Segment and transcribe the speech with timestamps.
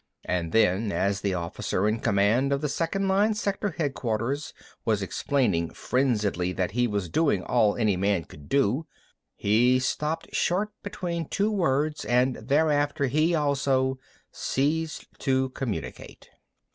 [0.25, 4.51] And then, as the officer in command of the second line sector headquarters
[4.83, 8.87] was explaining frenziedly that he was doing all any man could do,
[9.35, 13.99] he stopped short between two words and thereafter he, also,
[14.31, 16.29] ceased to communicate.